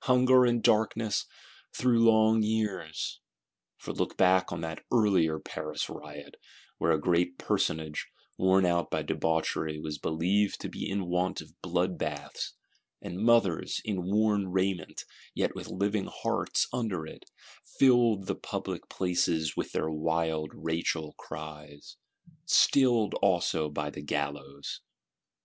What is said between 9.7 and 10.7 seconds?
was believed to